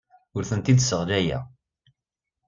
[0.35, 1.43] Ur tent-id-sseɣlayeɣ.